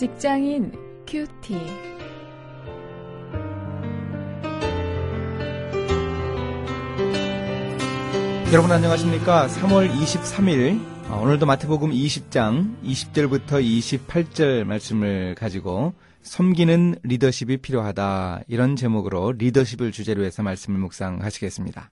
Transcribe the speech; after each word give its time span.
직장인 0.00 0.72
큐티. 1.06 1.52
여러분 8.50 8.72
안녕하십니까? 8.72 9.46
3월 9.48 9.92
23일 9.92 10.80
어, 11.10 11.20
오늘도 11.20 11.44
마태복음 11.44 11.90
20장 11.90 12.82
20절부터 12.82 13.62
28절 13.62 14.64
말씀을 14.64 15.34
가지고 15.34 15.92
섬기는 16.22 17.00
리더십이 17.02 17.58
필요하다 17.58 18.44
이런 18.48 18.76
제목으로 18.76 19.32
리더십을 19.32 19.92
주제로 19.92 20.24
해서 20.24 20.42
말씀을 20.42 20.80
묵상하시겠습니다. 20.80 21.90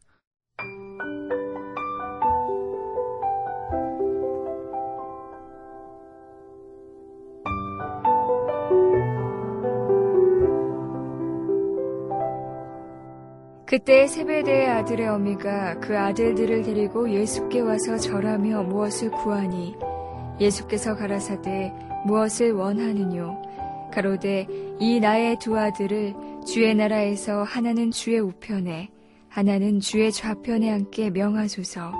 그때 13.68 14.06
세베대의 14.06 14.66
아들의 14.66 15.06
어미가 15.06 15.80
그 15.80 15.98
아들들을 15.98 16.62
데리고 16.62 17.10
예수께 17.10 17.60
와서 17.60 17.98
절하며 17.98 18.62
무엇을 18.62 19.10
구하니? 19.10 19.76
예수께서 20.40 20.96
가라사대 20.96 21.74
무엇을 22.06 22.52
원하느뇨? 22.52 23.36
가로되 23.92 24.46
이 24.80 25.00
나의 25.00 25.38
두 25.38 25.58
아들을 25.58 26.14
주의 26.46 26.74
나라에서 26.74 27.42
하나는 27.42 27.90
주의 27.90 28.18
우편에 28.18 28.88
하나는 29.28 29.80
주의 29.80 30.10
좌편에 30.12 30.72
앉게 30.72 31.10
명하소서. 31.10 31.92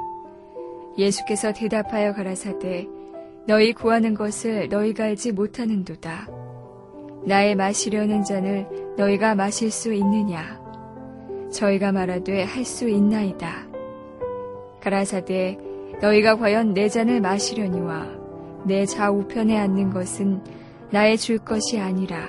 예수께서 0.97 1.53
대답하여 1.53 2.15
가라사대 2.15 2.89
너희 3.47 3.75
구하는 3.75 4.15
것을 4.15 4.71
너희가 4.71 5.05
알지 5.05 5.33
못하는도다. 5.33 6.29
나의 7.27 7.57
마시려는 7.57 8.25
잔을 8.25 8.67
너희가 8.97 9.35
마실 9.35 9.71
수 9.71 9.93
있느냐 9.93 10.67
저희가 11.51 11.93
말하되 11.93 12.45
할 12.45 12.65
수 12.65 12.89
있나이다. 12.89 13.67
가라사대 14.81 15.59
너희가 16.01 16.37
과연 16.37 16.75
내 16.75 16.89
잔을 16.89 17.21
마시려니와 17.21 18.07
내 18.65 18.85
좌우편에 18.87 19.57
앉는 19.57 19.91
것은 19.91 20.41
나의 20.91 21.17
줄 21.19 21.39
것이 21.39 21.79
아니라 21.79 22.29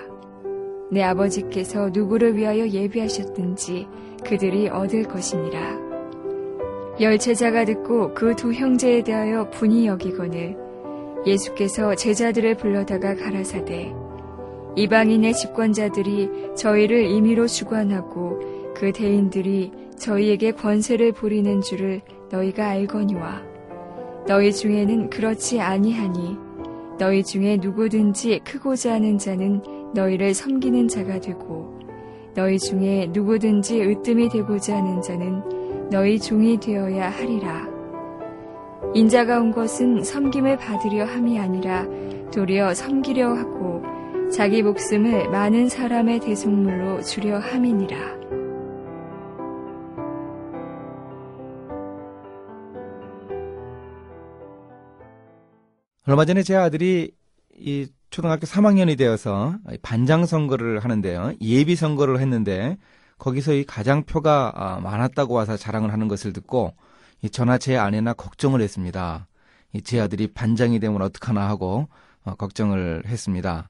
내 0.92 1.04
아버지께서 1.04 1.90
누구를 1.90 2.36
위하여 2.36 2.68
예비하셨든지 2.68 3.88
그들이 4.26 4.70
얻을 4.70 5.04
것이니라. 5.04 5.78
열 7.02 7.18
제자가 7.18 7.66
듣고 7.66 8.14
그 8.14 8.36
두 8.36 8.52
형제에 8.52 9.04
대하여 9.04 9.50
분이 9.52 9.88
여기거늘 9.88 10.58
예수께서 11.26 11.96
제자들을 11.96 12.56
불러다가 12.58 13.16
가라사대 13.16 13.94
이방인의 14.76 15.34
집권자들이 15.34 16.30
저희를 16.56 17.06
임의로 17.06 17.48
주관하고 17.48 18.59
그 18.80 18.94
대인들이 18.94 19.72
저희에게 19.98 20.52
권세를 20.54 21.12
부리는 21.12 21.60
줄을 21.60 22.02
너희가 22.32 22.70
알거니와 22.70 23.44
너희 24.26 24.54
중에는 24.54 25.10
그렇지 25.10 25.60
아니하니 25.60 26.38
너희 26.98 27.24
중에 27.24 27.58
누구든지 27.58 28.40
크고자 28.46 28.94
하는 28.94 29.18
자는 29.18 29.62
너희를 29.94 30.34
섬기는 30.34 30.88
자가 30.88 31.20
되고 31.20 31.78
너희 32.36 32.58
중에 32.58 33.10
누구든지 33.12 33.82
으뜸이 33.82 34.30
되고자 34.30 34.78
하는 34.78 35.02
자는 35.02 35.90
너희 35.90 36.18
종이 36.18 36.58
되어야 36.58 37.10
하리라. 37.10 37.68
인자가 38.94 39.40
온 39.40 39.52
것은 39.52 40.04
섬김을 40.04 40.58
받으려 40.58 41.06
함이 41.06 41.38
아니라 41.38 41.86
도리어 42.32 42.74
섬기려 42.74 43.34
하고 43.34 43.84
자기 44.32 44.64
목숨을 44.64 45.30
많은 45.30 45.68
사람의 45.68 46.20
대속물로 46.22 47.02
주려 47.02 47.40
함이니라. 47.40 48.39
얼마 56.10 56.26
전에 56.26 56.42
제 56.42 56.56
아들이 56.56 57.12
이 57.56 57.86
초등학교 58.10 58.48
3학년이 58.48 58.98
되어서 58.98 59.54
반장 59.84 60.26
선거를 60.26 60.80
하는데요. 60.80 61.34
예비 61.40 61.76
선거를 61.76 62.20
했는데 62.20 62.80
거기서 63.20 63.54
이 63.54 63.64
가장표가 63.64 64.54
아, 64.56 64.80
많았다고 64.80 65.36
와서 65.36 65.56
자랑을 65.56 65.94
하는 65.94 66.08
것을 66.08 66.34
듣고 66.34 66.74
저나 67.32 67.60
제 67.60 67.78
아내나 67.78 68.14
걱정을 68.14 68.60
했습니다. 68.60 69.28
제 69.84 70.00
아들이 70.00 70.26
반장이 70.34 70.80
되면 70.80 71.00
어떡하나 71.04 71.48
하고 71.48 71.90
어, 72.24 72.34
걱정을 72.34 73.04
했습니다. 73.06 73.70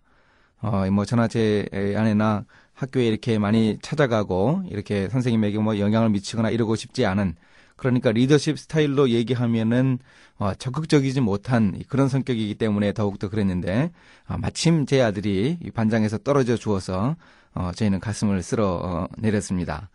어, 0.62 0.90
뭐 0.92 1.04
저나 1.04 1.28
제 1.28 1.68
아내나 1.74 2.46
학교에 2.74 3.06
이렇게 3.06 3.38
많이 3.38 3.80
찾아가고 3.82 4.64
이렇게 4.70 5.10
선생님에게 5.10 5.58
뭐 5.58 5.78
영향을 5.78 6.08
미치거나 6.12 6.52
이러고 6.52 6.78
싶지 6.78 7.06
않은 7.06 7.36
그러니까 7.80 8.12
리더십 8.12 8.60
스타일로 8.60 9.10
얘기하면은 9.10 10.00
어, 10.38 10.54
적극적이지 10.54 11.22
못한 11.22 11.82
그런 11.88 12.10
성격이기 12.10 12.56
때문에 12.56 12.94
더욱더 12.94 13.30
그랬는데 13.30 13.92
아, 14.28 14.38
마침 14.38 14.86
제 14.86 15.02
아들이 15.02 15.58
반장에서 15.74 16.18
떨어져 16.20 16.58
주어서 16.58 17.16
어, 17.54 17.72
저희는 17.74 18.00
가슴을 18.00 18.44
쓸어 18.44 18.80
어, 18.84 19.08
내렸습니다. 19.18 19.90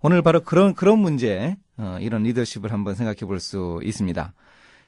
오늘 0.00 0.22
바로 0.22 0.40
그런 0.40 0.74
그런 0.74 0.98
문제 0.98 1.56
어, 1.76 1.98
이런 2.00 2.22
리더십을 2.22 2.72
한번 2.72 2.94
생각해 2.94 3.20
볼 3.20 3.38
수 3.38 3.80
있습니다. 3.82 4.32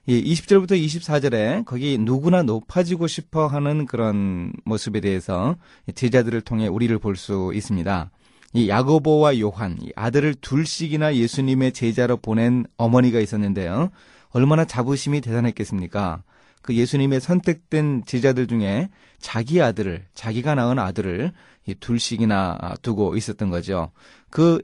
이 0.07 0.35
20절부터 0.35 0.73
24절에 0.73 1.67
거기 1.67 1.99
누구나 1.99 2.43
높아지고 2.43 3.07
싶어 3.09 3.47
하는 3.47 3.85
그런 3.85 4.53
모습에 4.65 5.01
대해서 5.01 5.57
제자들을 5.95 6.41
통해 6.41 6.67
우리를 6.67 6.99
볼 6.99 7.15
수 7.17 7.53
있습니다. 7.55 8.11
이 8.55 8.69
야고보와 8.69 9.39
요한, 9.41 9.77
이 9.81 9.91
아들을 9.95 10.37
둘씩이나 10.41 11.17
예수님의 11.17 11.73
제자로 11.73 12.17
보낸 12.17 12.65
어머니가 12.77 13.21
있었는데요. 13.21 13.91
얼마나 14.31 14.65
자부심이 14.65 15.21
대단했겠습니까? 15.21 16.23
그 16.63 16.75
예수님의 16.75 17.21
선택된 17.21 18.05
제자들 18.07 18.47
중에 18.47 18.89
자기 19.19 19.61
아들을, 19.61 20.07
자기가 20.15 20.55
낳은 20.55 20.79
아들을 20.79 21.33
둘씩이나 21.81 22.75
두고 22.83 23.17
있었던 23.17 23.51
거죠. 23.51 23.93
그 24.31 24.61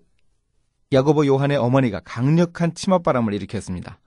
야고보 0.93 1.27
요한의 1.27 1.57
어머니가 1.57 2.01
강력한 2.05 2.75
치맛바람을 2.75 3.35
일으켰습니다. 3.35 3.99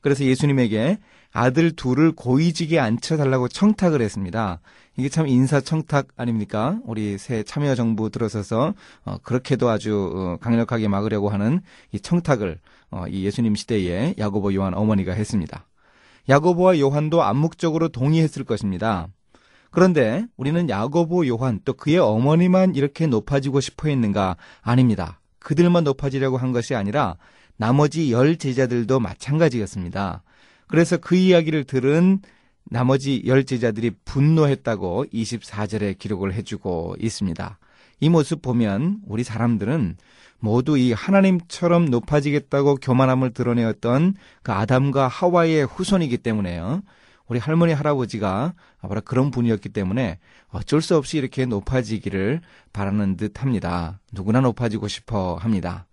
그래서 0.00 0.24
예수님에게 0.24 0.98
아들 1.32 1.70
둘을 1.72 2.12
고위직에 2.12 2.78
앉혀달라고 2.78 3.48
청탁을 3.48 4.02
했습니다. 4.02 4.60
이게 4.96 5.08
참 5.08 5.28
인사청탁 5.28 6.08
아닙니까? 6.16 6.78
우리 6.84 7.16
새 7.16 7.42
참여정부 7.42 8.10
들어서서 8.10 8.74
어, 9.04 9.16
그렇게도 9.22 9.68
아주 9.68 10.12
어, 10.14 10.36
강력하게 10.40 10.88
막으려고 10.88 11.28
하는 11.28 11.60
이 11.92 12.00
청탁을 12.00 12.58
어, 12.90 13.04
이 13.08 13.24
예수님 13.24 13.54
시대에 13.54 14.14
야고보 14.18 14.52
요한 14.54 14.74
어머니가 14.74 15.12
했습니다. 15.12 15.66
야고보와 16.28 16.78
요한도 16.80 17.22
암묵적으로 17.22 17.88
동의했을 17.88 18.44
것입니다. 18.44 19.08
그런데 19.70 20.26
우리는 20.36 20.68
야고보 20.68 21.26
요한 21.28 21.60
또 21.64 21.72
그의 21.72 21.98
어머니만 21.98 22.74
이렇게 22.74 23.06
높아지고 23.06 23.60
싶어 23.60 23.88
했는가? 23.88 24.36
아닙니다. 24.62 25.20
그들만 25.38 25.84
높아지려고 25.84 26.36
한 26.36 26.52
것이 26.52 26.74
아니라 26.74 27.16
나머지 27.60 28.10
열 28.10 28.38
제자들도 28.38 29.00
마찬가지였습니다. 29.00 30.22
그래서 30.66 30.96
그 30.96 31.14
이야기를 31.14 31.64
들은 31.64 32.20
나머지 32.64 33.22
열 33.26 33.44
제자들이 33.44 33.90
분노했다고 34.06 35.04
24절에 35.12 35.98
기록을 35.98 36.32
해주고 36.32 36.96
있습니다. 36.98 37.58
이 38.00 38.08
모습 38.08 38.40
보면 38.40 39.00
우리 39.06 39.24
사람들은 39.24 39.98
모두 40.38 40.78
이 40.78 40.94
하나님처럼 40.94 41.90
높아지겠다고 41.90 42.76
교만함을 42.76 43.34
드러내었던 43.34 44.14
그 44.42 44.52
아담과 44.52 45.08
하와의 45.08 45.66
후손이기 45.66 46.16
때문에요. 46.16 46.80
우리 47.28 47.38
할머니 47.38 47.74
할아버지가 47.74 48.54
바로 48.80 49.02
그런 49.02 49.30
분이었기 49.30 49.68
때문에 49.68 50.18
어쩔 50.48 50.80
수 50.80 50.96
없이 50.96 51.18
이렇게 51.18 51.44
높아지기를 51.44 52.40
바라는 52.72 53.18
듯 53.18 53.42
합니다. 53.42 54.00
누구나 54.12 54.40
높아지고 54.40 54.88
싶어 54.88 55.34
합니다. 55.34 55.86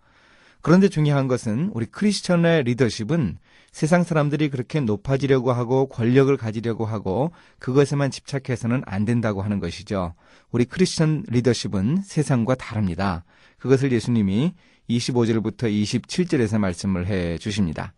그런데 0.61 0.89
중요한 0.89 1.27
것은 1.27 1.71
우리 1.73 1.85
크리스천의 1.85 2.63
리더십은 2.63 3.37
세상 3.71 4.03
사람들이 4.03 4.49
그렇게 4.49 4.79
높아지려고 4.79 5.51
하고 5.51 5.87
권력을 5.87 6.35
가지려고 6.35 6.85
하고 6.85 7.31
그것에만 7.59 8.09
집착해서는 8.11 8.81
안 8.85 9.05
된다고 9.05 9.41
하는 9.41 9.59
것이죠. 9.59 10.13
우리 10.51 10.65
크리스천 10.65 11.23
리더십은 11.27 12.01
세상과 12.03 12.55
다릅니다. 12.55 13.23
그것을 13.59 13.91
예수님이 13.91 14.53
25절부터 14.89 15.63
27절에서 15.63 16.57
말씀을 16.57 17.07
해 17.07 17.37
주십니다. 17.37 17.93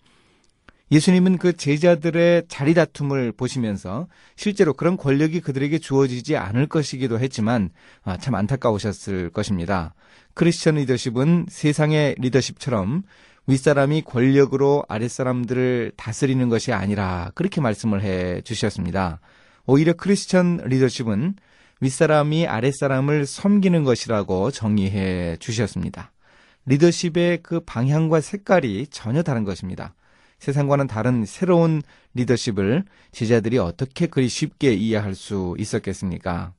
예수님은 0.91 1.37
그 1.37 1.53
제자들의 1.53 2.43
자리 2.47 2.73
다툼을 2.73 3.31
보시면서 3.31 4.07
실제로 4.35 4.73
그런 4.73 4.97
권력이 4.97 5.41
그들에게 5.41 5.77
주어지지 5.77 6.35
않을 6.35 6.67
것이기도 6.67 7.19
했지만 7.19 7.69
아, 8.03 8.17
참 8.17 8.33
안타까우셨을 8.35 9.29
것입니다. 9.29 9.93
크리스천 10.33 10.75
리더십은 10.75 11.45
세상의 11.49 12.15
리더십처럼 12.17 13.03
윗사람이 13.45 14.03
권력으로 14.03 14.83
아랫사람들을 14.87 15.93
다스리는 15.95 16.49
것이 16.49 16.71
아니라 16.71 17.31
그렇게 17.35 17.61
말씀을 17.61 18.01
해 18.01 18.41
주셨습니다. 18.41 19.19
오히려 19.65 19.93
크리스천 19.93 20.61
리더십은 20.65 21.35
윗사람이 21.81 22.47
아랫사람을 22.47 23.25
섬기는 23.25 23.83
것이라고 23.83 24.51
정의해 24.51 25.37
주셨습니다. 25.39 26.11
리더십의 26.65 27.39
그 27.41 27.61
방향과 27.61 28.21
색깔이 28.21 28.87
전혀 28.87 29.23
다른 29.23 29.43
것입니다. 29.43 29.93
세상과는 30.39 30.87
다른 30.87 31.25
새로운 31.25 31.81
리더십을 32.13 32.85
제자들이 33.11 33.57
어떻게 33.57 34.07
그리 34.07 34.27
쉽게 34.29 34.73
이해할 34.73 35.15
수 35.15 35.55
있었겠습니까? 35.57 36.53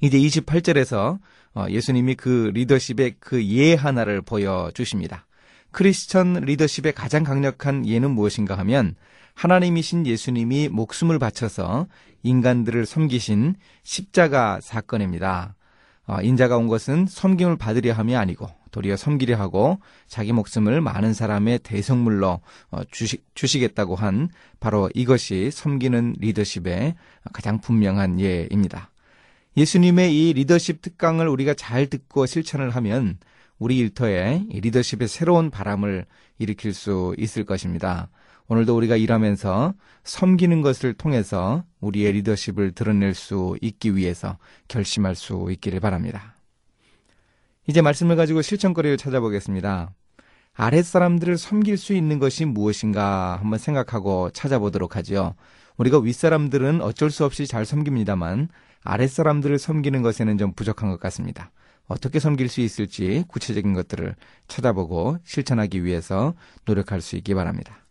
이제 0.00 0.18
28절에서 0.18 1.18
어, 1.54 1.66
예수님이 1.68 2.14
그 2.14 2.50
리더십의 2.54 3.16
그 3.20 3.44
예 3.44 3.74
하나를 3.74 4.22
보여주십니다. 4.22 5.26
크리스천 5.70 6.34
리더십의 6.34 6.92
가장 6.92 7.24
강력한 7.24 7.86
예는 7.86 8.10
무엇인가 8.10 8.56
하면 8.58 8.94
하나님이신 9.34 10.06
예수님이 10.06 10.68
목숨을 10.68 11.18
바쳐서 11.18 11.86
인간들을 12.22 12.86
섬기신 12.86 13.56
십자가 13.82 14.60
사건입니다. 14.60 15.54
어, 16.06 16.20
인자가 16.22 16.56
온 16.56 16.68
것은 16.68 17.06
섬김을 17.06 17.56
받으려 17.56 17.92
함이 17.92 18.16
아니고 18.16 18.48
도리어 18.72 18.96
섬기려 18.96 19.36
하고 19.36 19.78
자기 20.08 20.32
목숨을 20.32 20.80
많은 20.80 21.14
사람의 21.14 21.60
대성물로 21.60 22.40
어, 22.70 22.84
주시, 22.90 23.18
주시겠다고 23.34 23.94
한 23.94 24.28
바로 24.58 24.90
이것이 24.94 25.50
섬기는 25.52 26.16
리더십의 26.18 26.94
가장 27.32 27.60
분명한 27.60 28.18
예입니다. 28.18 28.90
예수님의 29.56 30.16
이 30.16 30.32
리더십 30.32 30.82
특강을 30.82 31.28
우리가 31.28 31.54
잘 31.54 31.86
듣고 31.86 32.26
실천을 32.26 32.70
하면 32.70 33.18
우리 33.58 33.78
일터에 33.78 34.44
리더십의 34.48 35.06
새로운 35.06 35.50
바람을 35.50 36.06
일으킬 36.38 36.74
수 36.74 37.14
있을 37.18 37.44
것입니다. 37.44 38.08
오늘도 38.48 38.76
우리가 38.76 38.96
일하면서 38.96 39.74
섬기는 40.04 40.62
것을 40.62 40.94
통해서 40.94 41.64
우리의 41.80 42.12
리더십을 42.12 42.72
드러낼 42.72 43.14
수 43.14 43.56
있기 43.60 43.96
위해서 43.96 44.38
결심할 44.68 45.14
수 45.14 45.48
있기를 45.50 45.80
바랍니다. 45.80 46.36
이제 47.66 47.80
말씀을 47.80 48.16
가지고 48.16 48.42
실천거리를 48.42 48.96
찾아보겠습니다. 48.96 49.92
아랫사람들을 50.54 51.38
섬길 51.38 51.78
수 51.78 51.94
있는 51.94 52.18
것이 52.18 52.44
무엇인가 52.44 53.38
한번 53.40 53.58
생각하고 53.58 54.30
찾아보도록 54.30 54.96
하죠. 54.96 55.34
우리가 55.76 55.98
윗사람들은 55.98 56.82
어쩔 56.82 57.10
수 57.10 57.24
없이 57.24 57.46
잘 57.46 57.64
섬깁니다만 57.64 58.48
아랫사람들을 58.82 59.58
섬기는 59.58 60.02
것에는 60.02 60.38
좀 60.38 60.52
부족한 60.52 60.90
것 60.90 61.00
같습니다. 61.00 61.50
어떻게 61.86 62.20
섬길 62.20 62.48
수 62.48 62.60
있을지 62.60 63.24
구체적인 63.28 63.72
것들을 63.74 64.14
찾아보고 64.48 65.18
실천하기 65.24 65.84
위해서 65.84 66.34
노력할 66.64 67.00
수 67.00 67.16
있기 67.16 67.34
바랍니다. 67.34 67.86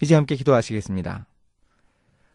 이제 0.00 0.14
함께 0.14 0.36
기도하시겠습니다. 0.36 1.26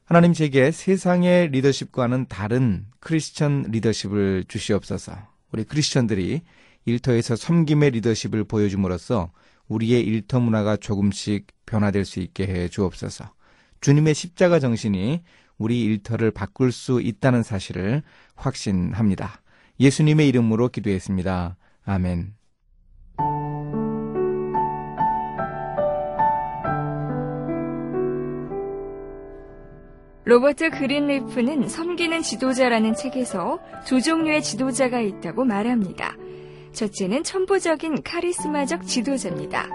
하나님 0.06 0.34
제게 0.34 0.72
세상의 0.72 1.50
리더십과는 1.50 2.28
다른 2.30 2.86
크리스천 3.00 3.66
리더십을 3.70 4.46
주시옵소서. 4.48 5.37
우리 5.52 5.64
크리스천들이 5.64 6.42
일터에서 6.86 7.36
섬김의 7.36 7.92
리더십을 7.92 8.46
보여줌으로써 8.46 9.32
우리의 9.68 10.02
일터 10.02 10.40
문화가 10.40 10.78
조금씩 10.78 11.48
변화될 11.66 12.06
수 12.06 12.20
있게 12.20 12.48
해 12.48 12.68
주옵소서. 12.70 13.34
주님의 13.82 14.14
십자가 14.14 14.60
정신이 14.60 15.22
우리 15.58 15.84
일터를 15.84 16.32
바꿀 16.32 16.72
수 16.72 17.02
있다는 17.02 17.44
사실을 17.44 18.04
확신합니다. 18.36 19.42
예수님의 19.80 20.28
이름으로 20.30 20.70
기도했습니다. 20.70 21.58
아멘. 21.84 22.37
로버트 30.28 30.72
그린리프는 30.72 31.70
섬기는 31.70 32.22
지도자라는 32.22 32.96
책에서 32.96 33.60
두 33.86 34.02
종류의 34.02 34.44
지도자가 34.44 35.00
있다고 35.00 35.46
말합니다. 35.46 36.18
첫째는 36.74 37.24
천부적인 37.24 38.04
카리스마적 38.04 38.86
지도자입니다. 38.86 39.70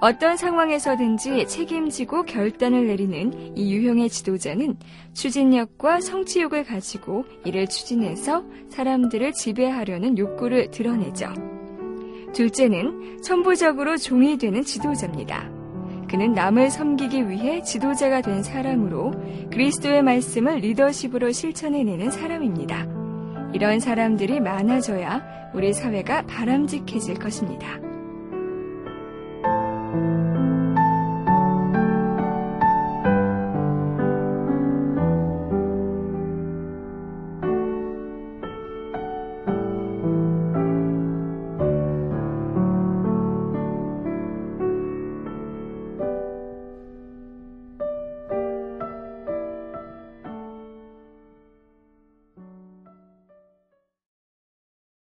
어떤 0.00 0.38
상황에서든지 0.38 1.46
책임지고 1.46 2.22
결단을 2.22 2.86
내리는 2.86 3.54
이 3.54 3.74
유형의 3.74 4.08
지도자는 4.08 4.78
추진력과 5.12 6.00
성취욕을 6.00 6.64
가지고 6.64 7.26
이를 7.44 7.66
추진해서 7.66 8.44
사람들을 8.70 9.34
지배하려는 9.34 10.16
욕구를 10.16 10.70
드러내죠. 10.70 11.34
둘째는 12.32 13.20
천부적으로 13.20 13.98
종이 13.98 14.38
되는 14.38 14.62
지도자입니다. 14.62 15.55
그는 16.08 16.32
남을 16.32 16.70
섬기기 16.70 17.28
위해 17.28 17.62
지도자가 17.62 18.20
된 18.20 18.42
사람으로 18.42 19.12
그리스도의 19.50 20.02
말씀을 20.02 20.58
리더십으로 20.58 21.32
실천해내는 21.32 22.10
사람입니다. 22.10 22.86
이런 23.52 23.80
사람들이 23.80 24.40
많아져야 24.40 25.50
우리 25.54 25.72
사회가 25.72 26.22
바람직해질 26.26 27.18
것입니다. 27.18 27.80